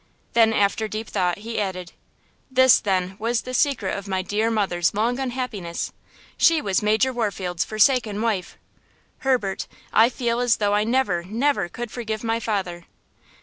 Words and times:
Then, 0.33 0.51
after 0.51 0.87
deep 0.87 1.07
thought, 1.09 1.37
he 1.37 1.61
added: 1.61 1.91
"This, 2.49 2.79
then, 2.79 3.15
was 3.19 3.41
the 3.43 3.53
secret 3.53 3.95
of 3.95 4.07
my 4.07 4.23
dear 4.23 4.49
mother's 4.49 4.95
long 4.95 5.19
unhappiness. 5.19 5.93
She 6.37 6.59
was 6.59 6.81
Major 6.81 7.13
Warfield's 7.13 7.63
forsaken 7.65 8.19
wife. 8.19 8.57
Herbert, 9.19 9.67
I 9.93 10.09
feel 10.09 10.39
as 10.39 10.57
though 10.57 10.73
I 10.73 10.85
never, 10.85 11.21
never 11.25 11.69
could 11.69 11.91
forgive 11.91 12.23
my 12.23 12.39
father!" 12.39 12.85